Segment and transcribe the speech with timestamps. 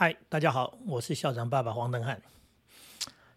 [0.00, 2.22] 嗨，大家好，我是校长爸爸黄登汉。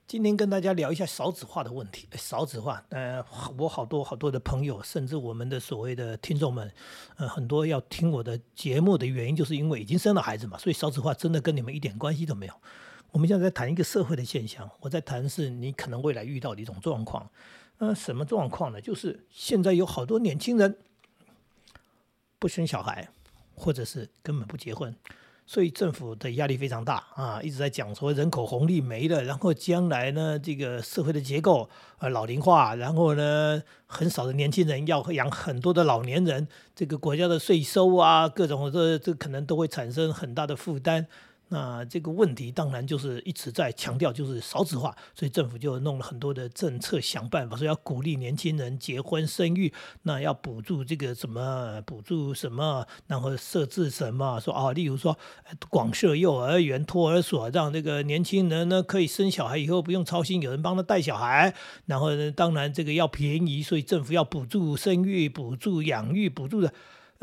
[0.05, 2.07] 今天跟大家聊一下少子化的问题。
[2.13, 3.25] 少子化，呃，
[3.57, 6.71] 我好多好多的朋友，甚至我们的所谓的听众们，
[7.15, 12.53] 呃，很多要听我的节目的原因，就是因为已经生了孩子嘛，所以少子化真的跟你们一点关系都没有。
[13.09, 17.27] 我们现在在谈一个社会的现象，我在谈是你可能未来遇到的一种状况。
[17.79, 18.79] 呃，什么状况呢？
[18.79, 20.77] 就是现在有好多年轻人
[22.37, 23.09] 不生小孩，
[23.55, 24.95] 或者是根本不结婚。
[25.51, 41.05] 所以政府的压力非常大啊，一直在讲说人口红利没了，然后将来呢，这个社会的结构啊老龄化，然后呢，很少的年轻人要养很多的老年人，这个国家的税收啊，各种这这可能都会产生很大的负担。
[41.53, 55.17] 那这个问题当然就是一直在强调，就是少子化，所以政府就弄了很多的政策，想办法说要鼓励年轻人结婚生育，那要补助这个什么，补助什么，然后设置什么，说啊，例如说
[55.69, 61.53] 广设幼儿园、托儿所，让这个年轻人呢可以生小孩以后不用操心，有人帮他带小孩，
[61.85, 66.73] 然后呢，当然这个要便宜，所以政府要补助生育、补助养育、补助的。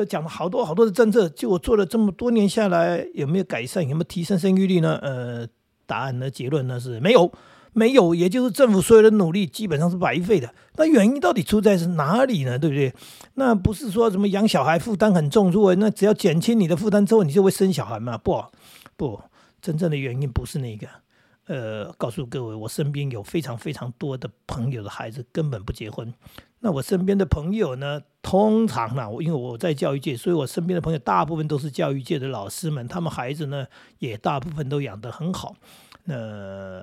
[0.05, 3.83] 讲了好多好多的政策，就我做了这么多年下来，有没有改善？
[3.83, 4.99] 有没有提升生育率呢？
[5.03, 5.47] 呃，
[5.87, 7.33] 答案的结论呢是没有，
[7.73, 10.55] 没有，也就是政府所有的努力基本上是白费的。
[10.77, 12.59] 那原因到底出在是哪里呢？
[12.59, 12.95] 对不对？
[13.35, 18.19] 那不是说什么养小孩负担很重，如果那只要减轻你的负担之后，你就会生小孩吗？
[18.19, 18.45] 不，
[18.97, 19.21] 不，
[19.61, 20.87] 真正的原因不是那个。
[21.47, 26.13] 呃，告诉各位，我身边有非常非常多的朋友的孩子根本不结婚。
[26.61, 33.67] 那我身边的朋友呢，通常呢，我因为我在教育界，所以我身边的朋友大部分都是教育界的老师们，他们孩子呢
[34.01, 35.57] 也大部分都养得很好，
[36.05, 36.83] 那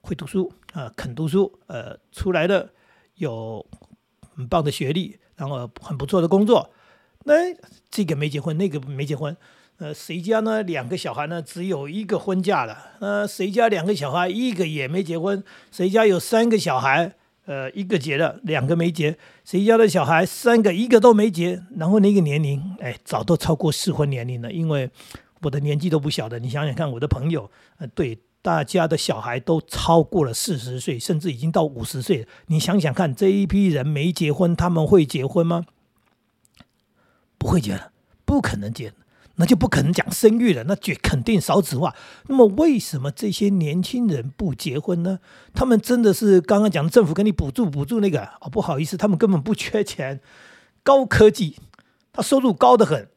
[0.00, 2.70] 会读书啊，肯读书，呃，出来的
[3.16, 3.66] 有
[4.34, 6.70] 很棒的学历，然后很不错的工作。
[7.24, 7.34] 那
[7.90, 9.36] 这个没结婚，那个没结婚。
[9.76, 10.62] 呃，谁家呢？
[10.62, 11.42] 两个小孩呢？
[11.42, 12.92] 只有一个婚嫁了。
[13.00, 15.44] 呃，谁家两个小孩，一个也没结婚？
[15.70, 17.14] 谁家有三个小孩？
[17.46, 19.16] 呃，一个结了，两个没结。
[19.44, 21.62] 谁家的小孩三个，一个都没结？
[21.76, 24.52] 然后那个年龄，哎，早都超过适婚年龄了。
[24.52, 24.90] 因为
[25.42, 27.48] 我的年纪都不小的，你想想看，我的朋友，
[27.78, 32.26] 呃，对，大家的小孩都超过了四十岁，甚至已经到五十岁。
[32.48, 35.64] 你想想看，这一批人没结婚，他们会结婚吗？
[37.38, 37.92] 不会结了，
[38.24, 38.92] 不可能结。
[39.36, 41.94] 那就不可能讲生育了，那绝肯定少子化。
[42.26, 45.20] 那么为什么这些年轻人不结婚呢？
[45.54, 50.20] 他们真的是刚刚讲政府给你补助补助那个哦，不好意思，他们根本不缺钱。
[50.82, 51.58] 高科技，
[52.12, 53.08] 他收入高的很。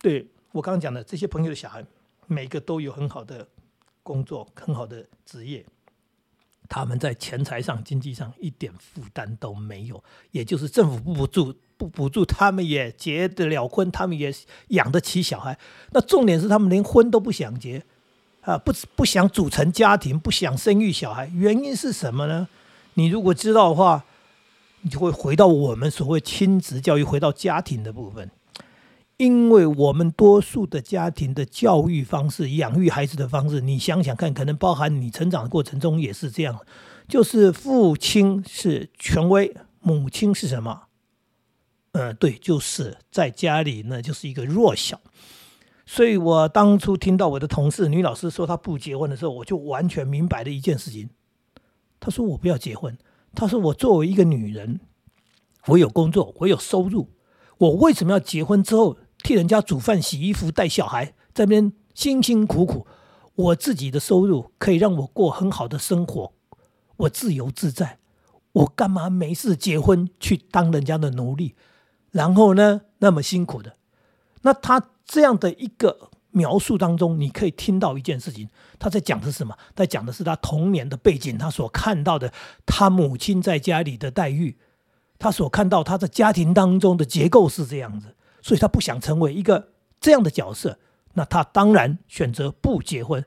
[0.00, 1.84] 对我刚刚讲的这些朋友的小孩，
[2.26, 3.48] 每个都有很好的
[4.02, 5.66] 工作，很好的职业。
[6.68, 11.54] 他们在钱财上、经济上一点负担都没有，也就是政府不补助。
[11.76, 14.32] 不补助，他们也结得了婚，他们也
[14.68, 15.58] 养得起小孩。
[15.90, 17.82] 那重点是他们连婚都不想结，
[18.40, 21.30] 啊，不不想组成家庭，不想生育小孩。
[21.34, 22.48] 原因是什么呢？
[22.94, 24.04] 你如果知道的话，
[24.82, 28.30] 你就会回到我们所谓亲子教育，回到家庭的部分。
[29.18, 36.58] 因为我们多数的家庭的教育方式、养育孩子的方式，你想想看，可能包含你成长的过程中也是这样，
[37.08, 40.82] 就是父亲是权威，母亲是什么？
[41.98, 45.00] 嗯，对，就是在家里呢，就是一个弱小。
[45.86, 51.08] 所以我当初听到我的同事女老师说她不结婚的时候，我就完全明白了一件事情。
[51.98, 52.98] 她说我不要结婚，
[53.34, 54.80] 她说我作为一个女人，
[55.68, 57.08] 我有工作，我有收入，
[57.56, 62.86] 我为什么要结婚之后替人家煮饭、洗衣服、带小孩，在那边辛辛苦苦，
[63.36, 66.34] 我自己的收入可以让我过很好的生活，
[66.98, 68.00] 我自由自在，
[68.52, 71.54] 我干嘛没事结婚去当人家的奴隶？
[72.16, 73.76] 然后呢，那么辛苦的，
[74.40, 79.54] 那他这样的一个描述当中，你可以听到一件事情，他在讲的是什么？
[79.74, 82.32] 在讲的是他童年的背景，他所看到的
[82.64, 84.56] 他母亲在家里的待遇，
[85.18, 90.78] 他所看到他的家庭当中的结构是这样子，所以他不想成为一个这样的角色，
[91.12, 93.22] 那他当然选择不结婚，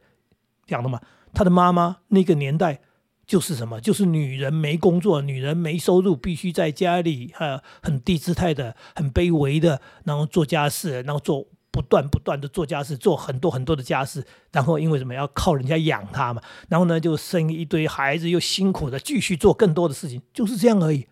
[0.66, 1.00] 讲的嘛，
[1.32, 2.82] 他的妈妈那个年代。
[3.30, 3.80] 就是什么？
[3.80, 21.06] 就是女人没工作，女人没收入，必须在家里哈很低姿态的、很卑微的，然后做家事，然后做不断不断的做家事，做很多很多的家事，然后因为什么要靠人家养她嘛，然后呢就生一堆孩子，又辛苦的继续做更多的事情，就是这样而已。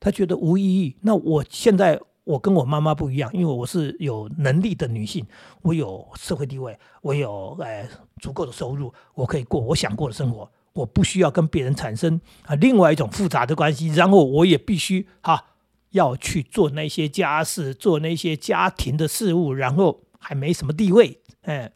[0.00, 0.96] 她觉得无意义。
[1.02, 5.24] 那我现在我跟我妈妈不一样，因为我是有能力的女性，
[5.62, 7.88] 我有社会地位，我有呃
[8.20, 10.50] 足够的收入，我可以过我想过的生活。
[10.72, 15.46] 我不需要跟别人产生啊另外一种复杂的关系，然后我也必须哈
[15.90, 21.72] 要去做那些家事，做那些家庭的事务，然后还没什么地位，哎，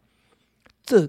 [0.85, 1.09] 这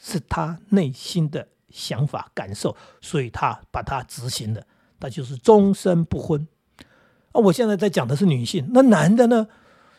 [0.00, 4.66] 是他内心的想法感受，所以他把它执行了，
[5.00, 6.48] 那就是终身不婚。
[7.32, 9.48] 啊，我现在在讲的是女性，那男的呢？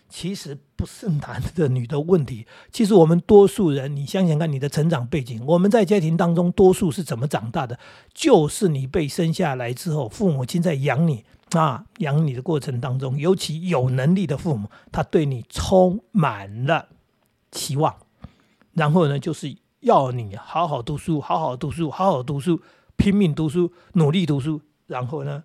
[0.10, 7.80] 其实不是男的女的问题， 其实我们多数人，你想想看，你的成长背景，我们在家庭当中多数是怎么长大的？
[8.14, 16.90] 就是你被生下来之后，父母亲在养你啊，养你的过程当中，尤其有能力的父母，他对你充满了
[17.52, 17.96] 期望，
[18.74, 22.62] 然后呢，就是要你好好读书，好好读书，好好读书，
[22.98, 25.44] 拼命读书，努力读书，然后呢？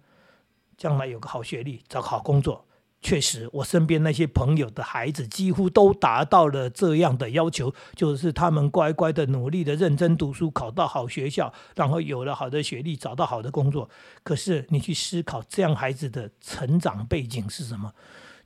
[0.77, 2.67] 将来有个好学历，找个好工作。
[3.05, 13.91] 确实，我身边那些朋友的孩子几乎都达到了这样的要求，就是他们乖乖的、努力的、认真读书，考到好学校，然后有了好的学历，找到好的工作。
[14.23, 17.93] 可是，你去思考，这样孩子的成长背景是什么？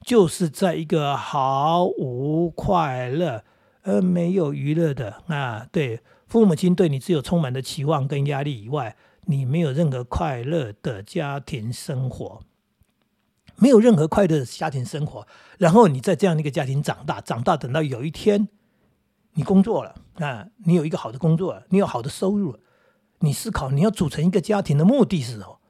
[0.05, 3.45] 就是在一个毫无快乐、
[3.85, 8.97] 而没有娱乐的啊，对父母亲对你只有充满了期望跟压力以外。
[9.31, 12.41] 你没有任何快乐的家庭生活，
[13.59, 15.27] 没有任何快乐的家庭生活，
[15.59, 18.49] 然后你在这样的一个家庭长大，长大等到有一天
[19.35, 22.57] 你工作了啊，你有一个好的工作，你有好的收入，
[23.21, 25.61] 你思考你要组成一个家庭的目的是什么？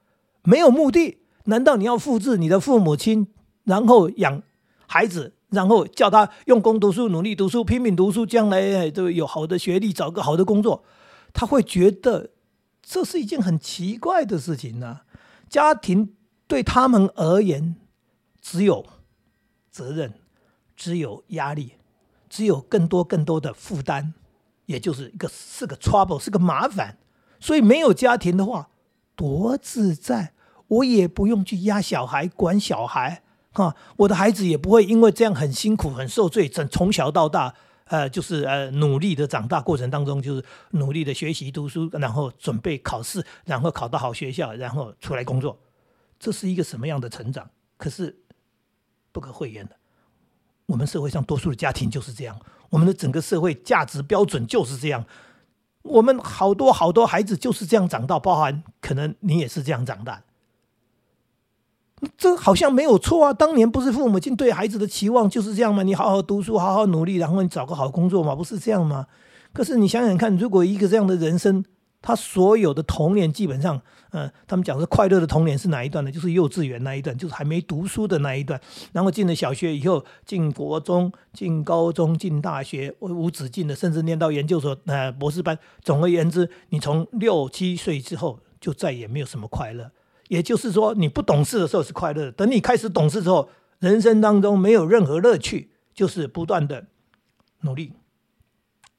[0.44, 3.28] 没有目的，难道你要复制你的父母亲，
[3.64, 4.42] 然后养
[4.86, 10.84] 孩子，然后叫他用功读书、努力读书、拼命读书，将来都有好的学历，找个好的工作？
[11.32, 12.30] 他会觉得。
[12.90, 15.00] 这是一件很奇怪的事情呢。
[15.50, 16.14] 家庭
[16.48, 17.76] 对他们而言，
[18.40, 18.84] 只有
[19.70, 20.14] 责任，
[20.74, 21.74] 只有压力，
[22.28, 24.14] 只有更多更多的负担，
[24.66, 26.98] 也就是一个是个 trouble，是个麻烦。
[27.38, 28.70] 所以没有家庭的话，
[29.14, 30.32] 多自在，
[30.66, 33.22] 我也不用去压小孩、管小孩，
[33.52, 37.54] 哈，我的孩子也不会因为这样很辛苦、很受罪，从从小到大。
[37.90, 45.58] 呃，就是呃，努力的长大过程当中，就是努力的学习读书，然后准备考试，然后考到好学校，然后出来工作，
[46.18, 47.48] 这是一个什么样的成长？
[47.76, 48.16] 可是
[49.12, 49.76] 不可讳言的，
[50.66, 52.38] 我们社会上多数的家庭就是这样，
[52.70, 55.04] 我们的整个社会价值标准就是这样，
[55.82, 60.24] 我们好多好多孩子就是这样长大，包含可能你也是这样长大。
[62.16, 63.32] 这好像没有错啊！
[63.32, 65.82] 当年不是父母亲对孩子的期望就是这样吗？
[65.82, 69.08] 你好好读书，好好努力，然后你找个好工作嘛，不是这样吗？
[69.52, 71.64] 可是你想想看，如果一个这样的人生，
[72.08, 73.78] 他所有的童年基本上，
[74.12, 76.10] 嗯，他们讲的快乐的童年是哪一段呢？
[76.10, 78.58] 就是幼稚园那一段，就是还没读书的那一段。
[78.92, 85.58] 然后进了小学以后，进国中、进高中、进大学，无止境的，甚至念到研究所、呃博士班。
[85.82, 89.90] 总而言之，你从六七岁之后，就再也没有什么快乐。
[90.28, 93.50] 也就是说，你不懂事的时候是快乐的，等你开始懂事之后，
[93.80, 96.86] 人生当中没有任何乐趣，就是不断的
[97.60, 97.92] 努力、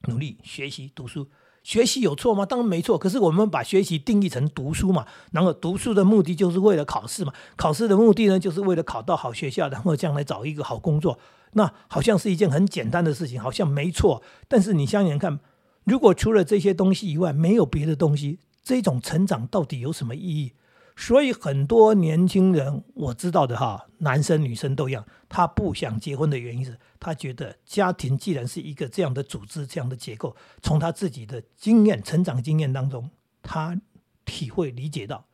[0.08, 1.28] 努力学习、读书。
[1.70, 2.48] 学习有错吗？
[2.48, 2.98] 当然没错。
[2.98, 11.20] 可是我们把学习定义成读书嘛，然后读书的目的就是为了考试嘛，考试的目的呢，就是为了考到好学校，然后将来找一个好工作。
[11.54, 14.24] 那好像是一件很简单的事情，好像没错。
[14.48, 15.40] 但是你想想看，
[15.84, 20.54] 如果除了这些东西以外没有别的东西，这种成长到底有什么意义？
[21.00, 33.10] 所以很多年轻人，我知道的哈，男生女生都一样，他不想结婚的原因是他觉得家庭既然是一个这样的组织、这样的结构，从他自己的经验、成长经验当中，
[33.42, 33.80] 他
[34.26, 35.26] 体会理解到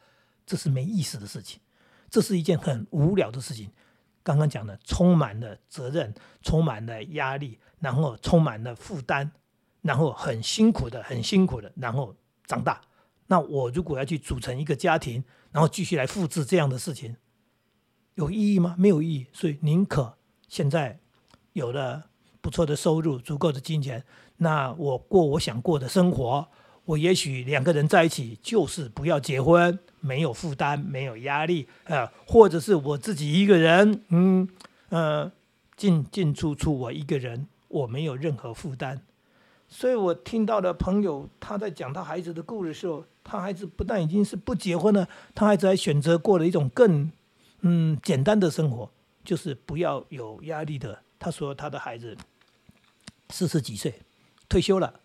[0.45, 1.59] 这是没意思的事情，
[2.11, 3.71] 这是一件很无聊的事情。
[4.21, 9.31] 刚刚讲的，充满了责任，充满了压力，然后充满了负担，
[9.81, 12.79] 然后很辛苦的、很辛苦的，然后长大。
[13.27, 17.15] 那我如果要去组成一个家庭，然后继续来复制这样的事情，
[18.15, 18.75] 有意义吗？
[18.77, 19.27] 没有意义。
[19.33, 20.17] 所以宁可
[20.47, 20.99] 现在
[21.53, 22.09] 有了
[22.41, 24.03] 不错的收入、足够的金钱，
[24.37, 26.47] 那我过我想过的生活。
[26.85, 34.47] 我也许两个人在一起，就是不要结婚，没有负担，没有压力，呃，或者是我自己一个人，嗯
[34.89, 35.31] 呃，
[35.75, 39.01] 进进出出我一个人，我没有任何负担。
[39.75, 43.03] 所以我听到的朋友他在讲他孩子的故事的时候。
[43.27, 47.11] 他孩子不但已经是不结婚了，他孩子还选择过了一种更
[47.61, 48.87] 嗯简单的生活，
[49.23, 50.99] 就是不要有压力的。
[51.17, 52.15] 他说他的孩子
[53.31, 53.95] 四十几岁
[54.47, 54.99] 退休了，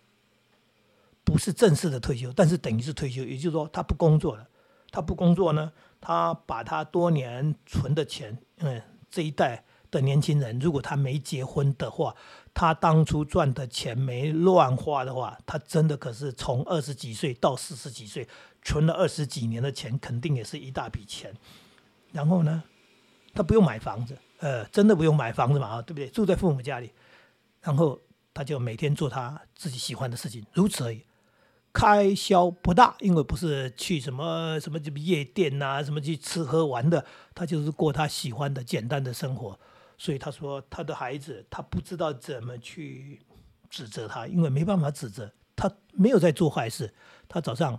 [1.24, 4.46] 不是正式的退休，但是等于是退休，也就是说他不工作了。
[4.90, 12.14] 他不工作呢，他把他多年存的钱，嗯，这一代的年轻人，如果他没结婚的话。
[12.52, 18.28] 他当初赚的钱没乱花的话，他真的可是从二十几岁到四十几岁
[18.62, 21.34] 存了二十几年的钱，肯定也是一大笔钱。
[22.12, 22.62] 然后呢，
[23.32, 26.08] 他不用买房子，呃，真的不用买房子嘛啊，对不对？
[26.08, 26.92] 住在父母家里，
[27.62, 27.98] 然后
[28.34, 31.02] 他就每天做他自己喜欢的事情，如此而已。
[31.72, 39.56] 开销不大，因为不是去什么什么什么夜店呐，什么去吃喝玩的，他就是过他喜欢的简单的生活。
[40.00, 43.20] 所以他说，他的孩子他不知道怎么去
[43.68, 46.94] 指责他，因为没办法指责他没有在做坏事。
[47.28, 47.78] 他早上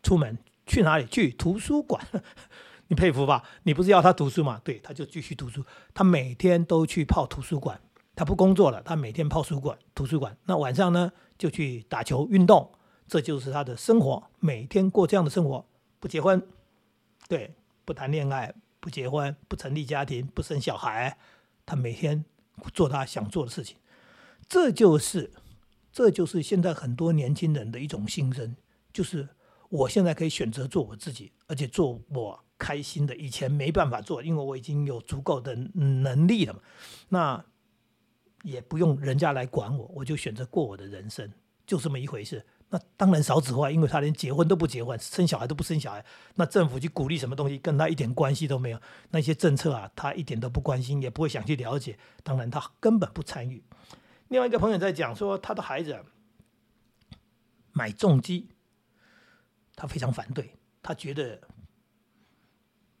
[0.00, 1.04] 出门去哪里？
[1.06, 2.06] 去图书馆。
[2.86, 3.42] 你佩服吧？
[3.64, 4.60] 你不是要他读书吗？
[4.62, 5.64] 对，他就继续读书。
[5.92, 7.80] 他每天都去泡图书馆，
[8.14, 10.38] 他不工作了，他每天泡书馆、图书馆。
[10.44, 12.70] 那晚上呢，就去打球运动。
[13.08, 15.66] 这就是他的生活，每天过这样的生活，
[15.98, 16.40] 不结婚，
[17.26, 21.18] 对，不谈恋爱，不结婚，不成立家庭，不生小孩，
[21.66, 22.24] 他每天
[22.72, 23.76] 做他想做的事情，
[24.48, 25.30] 这就是，
[25.92, 28.56] 这就是现在很多年轻人的一种心声，
[28.92, 29.28] 就是
[29.68, 36.60] 我现在可以选择做我自己，而且做我开心的，以前没办法做，因为我已经有足够的能力了嘛，
[37.08, 37.44] 那
[38.42, 41.32] 也不用人家来管我，我就选择过我的人生，
[41.66, 42.44] 就这么一回事。
[42.70, 46.04] 那当然少子化，因为他连结婚都不结婚，生小孩都不生小孩。
[46.34, 48.80] 那政府去鼓励什么东西，跟他一点关系都没有。
[49.10, 51.98] 那些政策啊，他一点都不关心，也不会想去了解。
[52.22, 53.62] 当然，他根本不参与。
[54.28, 55.98] 另外一个朋友在讲说，他的孩子
[57.72, 58.50] 买重机，
[59.74, 61.40] 他非常反对，他觉得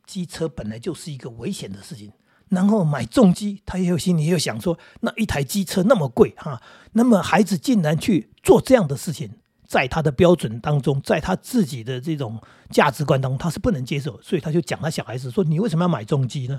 [0.06, 2.12] 机车本来就是一个危险的事情。
[2.48, 9.32] 然后买重机，他也有心里也有想说，那一台机车那么贵哈，那么孩子竟然去做这样的事情。
[9.68, 16.58] 在他的标准当中，在他自己的这种价值观当中，他是不能接受，所以他就讲他小孩子说：“你为什么要买重机呢？”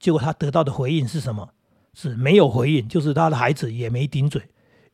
[0.00, 1.48] 结果他得到的回应是什么？
[1.94, 4.42] 是没有回应，就是他的孩子也没顶嘴，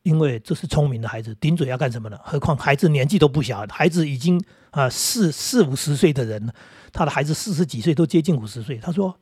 [0.03, 2.19] 因为这是聪明的孩子，顶嘴要干什么呢？
[2.23, 4.39] 何况孩子年纪都不小，孩子已经
[4.69, 6.53] 啊四四五十岁的人了，
[6.93, 9.19] 他的孩子四十几岁都接近五十岁，他说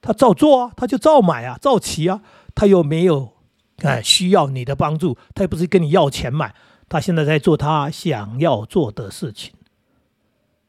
[0.00, 2.22] 他照做啊，他就照买啊，照骑啊，
[2.56, 3.34] 他又没有
[3.82, 6.54] 哎需要你的帮助，他又不是跟你要钱买。
[6.88, 9.52] 他现在在做他想要做的事情。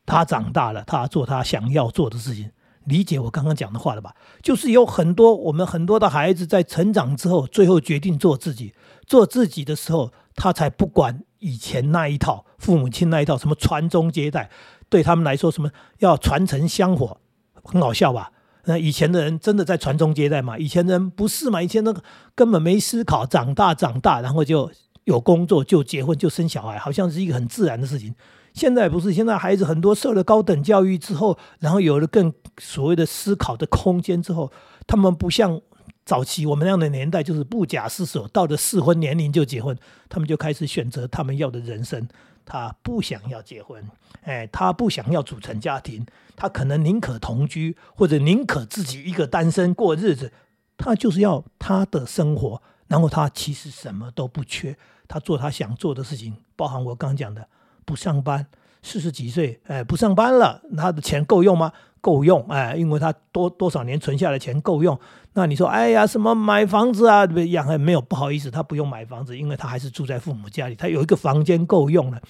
[0.05, 2.51] 他长大了，他做他想要做的事情。
[2.85, 4.15] 理解我刚刚讲的话了吧？
[4.41, 8.73] 就是有很多我们很多的孩子在成长之后，最后决定做自己。
[9.05, 14.49] 做自己的时候，他才不管以前那一套父母亲那一套什么传宗接代，
[14.89, 17.17] 对他们来说什么要传承香火，
[17.63, 18.31] 很好笑吧？
[18.65, 20.57] 那以前的人真的在传宗接代吗？
[20.57, 21.61] 以前人不是嘛？
[21.61, 24.71] 以前那个根本没思考，长大长大，然后就。
[25.05, 28.13] 有工作就结婚就生小孩，好像是一个很自然的事情。
[28.53, 34.51] 现在不是，现在孩子很多受了高等教育之后，然后有了更所谓的思考的空间之后，
[34.87, 35.61] 他们不像
[36.03, 39.77] 早期我们那样的年代，就是不假思索，到了适婚年龄就结婚，
[40.09, 42.07] 他们就开始选择他们要的人生。
[42.43, 43.83] 他不想要结婚，
[44.23, 46.03] 哎，他不想要组成家庭，
[46.35, 50.33] 他可能宁可同居，或者宁可自己一个单身过日子，
[50.75, 52.63] 他就是要他的生活。
[52.89, 54.77] 然后他其实什么都不缺。
[55.07, 57.47] 他做他想做的事情，包含我刚讲的，
[57.85, 58.45] 不上班，
[58.83, 61.71] 四十几岁，哎，不上班了，他的钱够用吗？
[62.01, 64.99] 够用，哎，因为他多多少年存下的钱够用。
[65.33, 67.25] 那你说，哎呀，什么买房子啊？
[67.25, 72.21] 养还没有，不好意思，他不用买房子，因为他还是住在父母家里，他有一个房间够用了。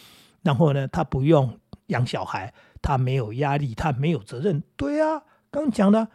[0.42, 4.64] 然后呢，他不用养小孩，他没有压力，他没有责任。
[4.78, 6.08] 对啊，刚讲的，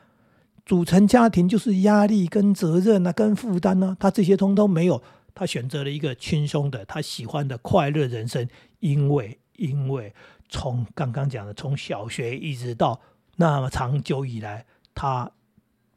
[0.64, 5.02] 组成家庭就是压力跟责任啊，跟负担啊，他这些通通没有。
[5.36, 10.14] 他选择了一个轻松的、他喜欢的快乐人生，因为因为
[10.48, 13.00] 从刚刚讲的，从小学一直到
[13.36, 15.28] 那么长久以来，他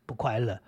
[0.07, 0.59] 不快乐，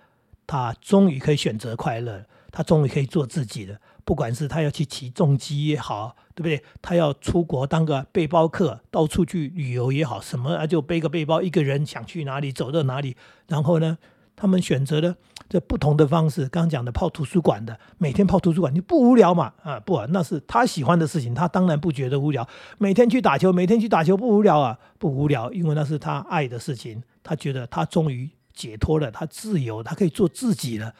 [0.46, 3.76] 他终于可以选择快乐，他终于可以做自己了。
[4.04, 6.64] 不管是他要去骑重机也好，对不对？
[6.80, 13.16] 他要出国当个背包客，到处去旅游也好，什么啊就背个背包，一个人想去哪里走到哪里，
[13.48, 13.98] 然后呢？
[14.36, 15.14] 他们选择了
[15.50, 19.52] 这不同的方式，刚刚讲的泡图书馆的，每天泡图书馆，你不无聊嘛？
[19.62, 22.48] 啊，不，那是他喜欢的事情，他当然不觉得无聊。
[22.78, 24.78] 每天去打球，每天去打球不无聊啊？
[24.98, 30.94] 不无聊，因为那是他爱的事情，他觉得他终于解脱了，他自由，他可以做自己了，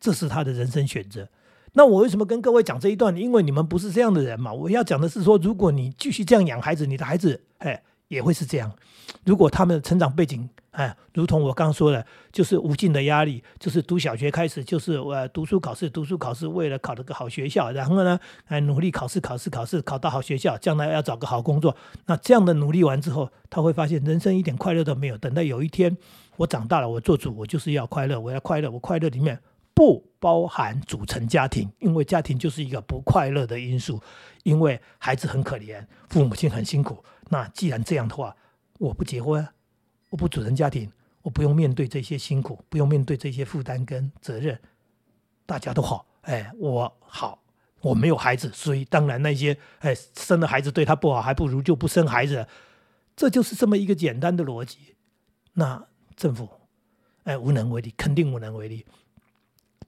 [0.00, 1.28] 这是他的人生选择。
[1.76, 3.14] 那我为什么跟各位讲这一段？
[3.14, 4.50] 因为你们不是这样的人嘛。
[4.50, 8.72] 我要讲的是说，如果你继续这样养孩子，你的孩子，哎，也会是这样。
[9.26, 21.76] 如果他们的成长背景，哎，如同我刚刚说的，就是无尽的压力，就是读小学开始，就是我读书考试，读书考试，为了考了个好学校，然后呢，哎，努力考试，考试，考试，考到好学校，将来要找个好工作。
[22.06, 25.18] 那这样的努力完之后，他会发现人生一点快乐都没有。
[25.18, 25.94] 等到有一天
[26.38, 29.38] 我长大了，我做主，我就是要快乐，我要快乐，我快乐里面
[29.76, 34.02] 不包含组成家庭，因为家庭就是一个不快乐的因素，
[34.42, 37.04] 因为孩子很可怜，父母亲很辛苦。
[37.28, 38.34] 那既然这样的话，
[38.78, 39.46] 我不结婚。
[40.08, 40.90] 我不组成家庭，
[41.20, 44.58] 我不用面对这些辛苦，不用面对这些负担跟责任，
[45.44, 47.42] 大家都好，哎，我好，
[47.82, 52.46] 我没有孩子，所以当然那些哎生了孩子对他不好，还不如就不生孩子。
[53.14, 54.94] 这就是这么一个简单的逻辑。
[55.54, 56.48] 那政府
[57.24, 58.86] 哎无能为力，肯定无能为力。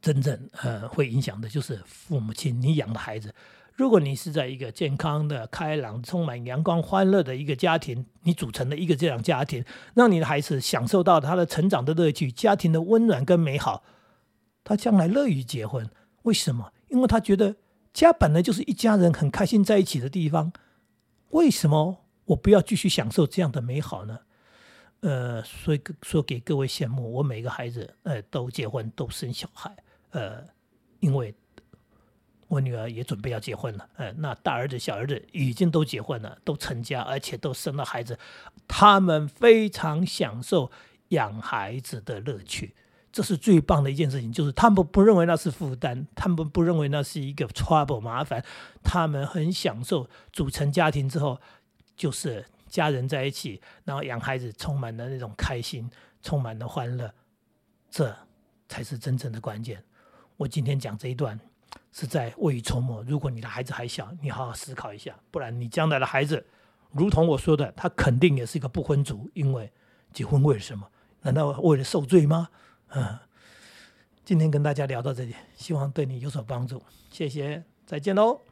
[0.00, 3.34] 真正呃会影响的就是父母亲，你养的孩子。
[3.74, 9.64] 如果你是在一个健康的、开朗、充满阳光、欢乐的一个家庭，你组成了一个这样家庭，
[9.94, 13.84] 让你的孩子享受到他的成长的乐趣、家庭的温暖跟美好，
[14.64, 15.88] 他将来乐于结婚。
[16.22, 16.72] 为什么？
[16.88, 17.54] 因为他觉得
[17.92, 20.52] 家本来就是一家人很开心在一起的地方。
[21.30, 24.18] 为什么我不要继续享受这样的美好呢？
[25.00, 29.76] 呃，所以说给各位羡慕，我每个孩子呃都结婚都生小孩，
[30.10, 30.44] 呃，
[31.00, 31.34] 因为。
[32.50, 38.18] 我女儿也准备要结婚了，呃，那大儿子、小儿子已经都结婚了，都成家，而且都生了孩子，
[38.66, 40.70] 他们非常享受
[41.08, 42.74] 养孩子的乐趣，
[43.12, 48.42] 这是最棒的一件事情，就是他们不认为那是负担，他们不认为那是一个 trouble 麻烦，
[48.82, 51.38] 他们很享受组成家庭之后，
[51.98, 55.90] 就是家人在一起，然后养孩子，充满了那种开心，
[56.22, 57.12] 充满了欢乐，
[57.90, 58.16] 这
[58.70, 59.84] 才是真正的关键。
[60.38, 61.38] 我今天讲这一段。
[61.90, 63.02] 是在未雨绸缪。
[63.02, 66.46] 如果你的孩子还小，你好好思考一下，不然你将来的孩子，
[66.92, 69.28] 如同我说的，他肯定也是一个不婚族。
[69.34, 69.70] 因为
[70.12, 70.86] 结婚为了什么？
[71.22, 72.48] 难道为了受罪吗？
[72.90, 73.18] 嗯，
[74.24, 76.82] 今天跟大家聊到这里，希望对你有所帮助。
[77.10, 78.47] 谢谢，再见喽。